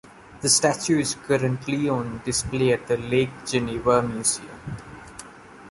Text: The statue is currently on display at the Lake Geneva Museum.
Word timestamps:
The 0.41 0.49
statue 0.49 0.97
is 0.97 1.13
currently 1.13 1.87
on 1.87 2.23
display 2.25 2.73
at 2.73 2.87
the 2.87 2.97
Lake 2.97 3.29
Geneva 3.45 4.01
Museum. 4.01 4.59